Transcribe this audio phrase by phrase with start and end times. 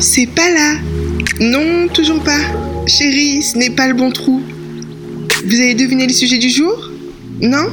[0.00, 0.76] C'est pas là.
[1.40, 2.40] Non, toujours pas.
[2.86, 4.42] Chérie, ce n'est pas le bon trou.
[5.44, 6.90] Vous avez deviné le sujet du jour?
[7.42, 7.66] Non?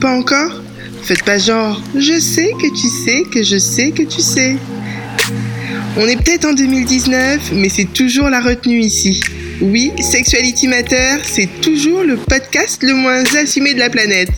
[0.00, 0.62] Pas encore?
[1.02, 4.56] Faites pas genre, je sais que tu sais que je sais que tu sais.
[5.96, 9.20] On est peut-être en 2019, mais c'est toujours la retenue ici.
[9.60, 14.30] Oui, Sexuality Matter, c'est toujours le podcast le moins assumé de la planète.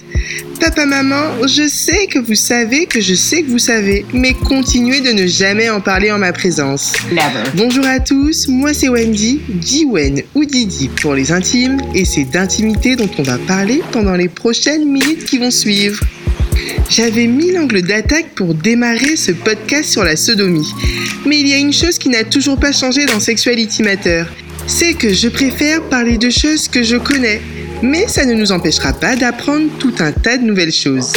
[0.61, 5.01] Papa, maman, je sais que vous savez que je sais que vous savez, mais continuez
[5.01, 6.93] de ne jamais en parler en ma présence.
[7.11, 7.51] Never.
[7.55, 12.97] Bonjour à tous, moi c'est Wendy, Diwen ou Didi pour les intimes, et c'est d'intimité
[12.97, 16.01] dont on va parler pendant les prochaines minutes qui vont suivre.
[16.89, 20.73] J'avais mis l'angle d'attaque pour démarrer ce podcast sur la sodomie,
[21.27, 24.25] mais il y a une chose qui n'a toujours pas changé dans Sexuality Matter,
[24.67, 27.41] c'est que je préfère parler de choses que je connais,
[27.85, 31.13] mais ça ne nous empêchera pas d'apprendre tout un tas de nouvelles choses.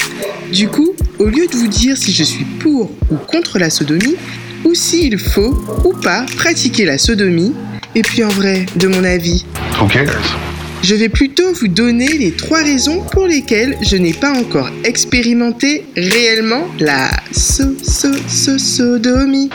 [0.52, 4.18] Du coup, au lieu de vous dire si je suis pour ou contre la sodomie,
[4.66, 7.54] ou s'il faut ou pas pratiquer la sodomie,
[7.96, 9.46] et puis en vrai, de mon avis,
[9.80, 10.38] Who cares?
[10.84, 15.86] je vais plutôt vous donner les trois raisons pour lesquelles je n'ai pas encore expérimenté
[15.96, 19.50] réellement la so so so sodomie.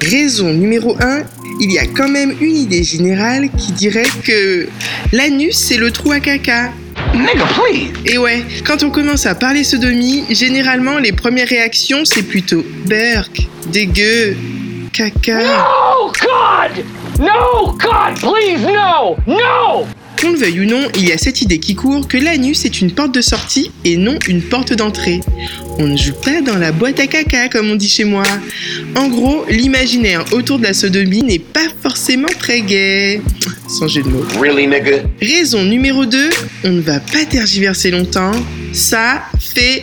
[0.00, 1.22] Raison numéro 1,
[1.60, 4.68] il y a quand même une idée générale qui dirait que
[5.12, 6.72] l'anus c'est le trou à caca.
[7.14, 7.92] Nigga, please.
[8.06, 13.46] Et ouais, quand on commence à parler sodomie, généralement les premières réactions c'est plutôt berk,
[13.66, 14.36] dégueu,
[14.92, 15.40] caca.
[15.96, 16.84] Oh, God!
[17.18, 19.16] No, God, please, no!
[19.26, 19.86] No!
[20.20, 22.80] Qu'on le veuille ou non, il y a cette idée qui court que l'anus est
[22.80, 25.20] une porte de sortie et non une porte d'entrée.
[25.78, 28.24] On ne joue pas dans la boîte à caca comme on dit chez moi.
[28.96, 33.20] En gros, l'imaginaire autour de la sodomie n'est pas forcément très gai.
[33.68, 34.24] Sans jeu de mots.
[34.40, 35.02] Really, nigga?
[35.20, 36.30] Raison numéro 2,
[36.64, 38.32] on ne va pas tergiverser longtemps.
[38.72, 39.22] Ça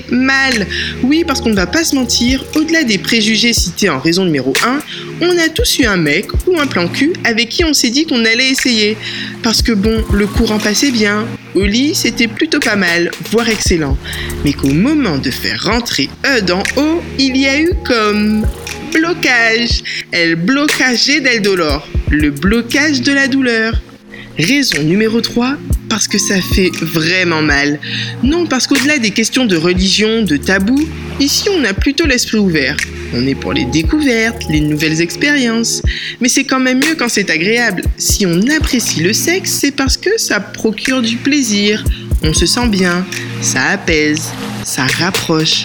[0.09, 0.67] mal.
[1.03, 4.53] Oui, parce qu'on ne va pas se mentir, au-delà des préjugés cités en raison numéro
[4.63, 4.80] 1,
[5.22, 8.05] on a tous eu un mec ou un plan cul avec qui on s'est dit
[8.05, 8.97] qu'on allait essayer.
[9.44, 11.25] Parce que bon, le courant passait bien.
[11.53, 13.97] Au lit, c'était plutôt pas mal, voire excellent.
[14.44, 18.45] Mais qu'au moment de faire rentrer E dans haut, il y a eu comme
[18.94, 19.84] blocage.
[20.12, 21.88] El blocage del dolor.
[22.09, 23.74] Le blocage de la douleur.
[24.38, 25.57] Raison numéro 3,
[25.91, 27.78] parce que ça fait vraiment mal.
[28.24, 30.81] Non, parce qu'au-delà des questions de religion, de tabou,
[31.19, 32.78] ici on a plutôt l'esprit ouvert.
[33.13, 35.81] On est pour les découvertes, les nouvelles expériences.
[36.22, 37.84] Mais c'est quand même mieux quand c'est agréable.
[37.97, 41.84] Si on apprécie le sexe, c'est parce que ça procure du plaisir.
[42.24, 43.06] On se sent bien,
[43.41, 44.31] ça apaise,
[44.63, 45.63] ça rapproche.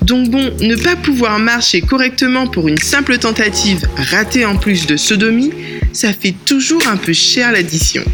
[0.00, 4.96] Donc bon, ne pas pouvoir marcher correctement pour une simple tentative ratée en plus de
[4.96, 5.52] sodomie,
[5.92, 8.04] ça fait toujours un peu cher l'addition.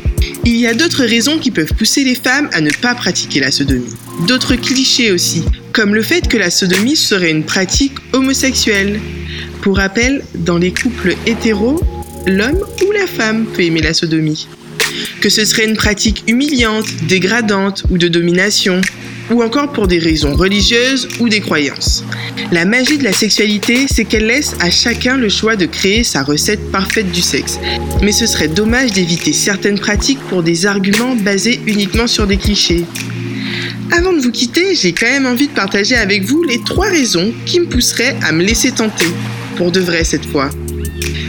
[0.45, 3.53] Il y a d'autres raisons qui peuvent pousser les femmes à ne pas pratiquer la
[3.53, 3.95] sodomie.
[4.27, 9.01] D'autres clichés aussi, comme le fait que la sodomie serait une pratique homosexuelle.
[9.63, 11.81] Pour rappel, dans les couples hétéros,
[12.27, 14.49] l'homme ou la femme peut aimer la sodomie.
[15.21, 18.81] Que ce serait une pratique humiliante, dégradante ou de domination,
[19.33, 22.05] ou encore pour des raisons religieuses ou des croyances.
[22.51, 26.23] La magie de la sexualité, c'est qu'elle laisse à chacun le choix de créer sa
[26.23, 27.59] recette parfaite du sexe.
[28.03, 32.85] Mais ce serait dommage d'éviter certaines pratiques pour des arguments basés uniquement sur des clichés.
[33.91, 37.33] Avant de vous quitter, j'ai quand même envie de partager avec vous les trois raisons
[37.47, 39.07] qui me pousseraient à me laisser tenter.
[39.57, 40.51] Pour de vrai cette fois.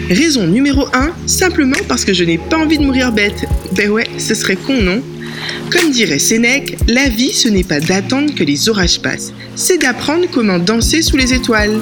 [0.10, 3.46] Raison numéro 1, simplement parce que je n'ai pas envie de mourir bête.
[3.74, 5.02] Ben ouais, ce serait con, non?
[5.74, 10.28] Comme dirait Sénèque, la vie ce n'est pas d'attendre que les orages passent, c'est d'apprendre
[10.32, 11.82] comment danser sous les étoiles.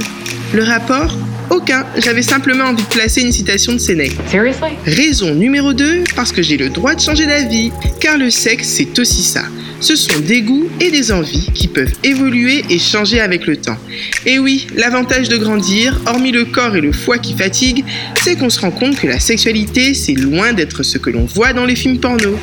[0.53, 1.13] Le rapport
[1.50, 4.16] Aucun, j'avais simplement envie de placer une citation de Sénèque.
[4.31, 4.69] Seriously?
[4.85, 8.97] Raison numéro 2, parce que j'ai le droit de changer d'avis, car le sexe c'est
[8.97, 9.44] aussi ça.
[9.81, 13.78] Ce sont des goûts et des envies qui peuvent évoluer et changer avec le temps.
[14.25, 17.84] Et oui, l'avantage de grandir, hormis le corps et le foie qui fatiguent,
[18.23, 21.52] c'est qu'on se rend compte que la sexualité c'est loin d'être ce que l'on voit
[21.52, 22.40] dans les films porno,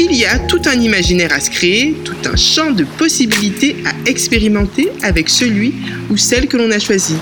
[0.00, 4.08] qu'il y a tout un imaginaire à se créer, tout un champ de possibilités à
[4.08, 5.74] expérimenter avec celui
[6.08, 7.16] ou celle que l'on a choisi.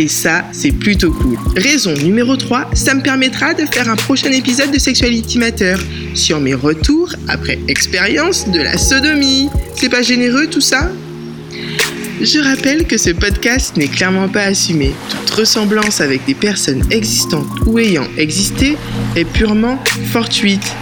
[0.00, 1.38] Et ça, c'est plutôt cool.
[1.56, 5.76] Raison numéro 3, ça me permettra de faire un prochain épisode de Sexuality Matter
[6.14, 9.48] sur mes retours après expérience de la sodomie.
[9.76, 10.90] C'est pas généreux tout ça?
[12.20, 14.92] Je rappelle que ce podcast n'est clairement pas assumé.
[15.08, 18.76] Toute ressemblance avec des personnes existantes ou ayant existé
[19.14, 19.78] est purement
[20.10, 20.74] fortuite.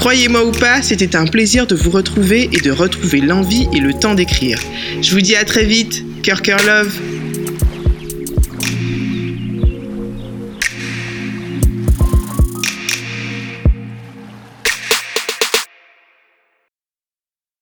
[0.00, 3.92] Croyez-moi ou pas, c'était un plaisir de vous retrouver et de retrouver l'envie et le
[3.92, 4.58] temps d'écrire.
[5.02, 6.02] Je vous dis à très vite.
[6.22, 7.19] Cœur, cœur, love.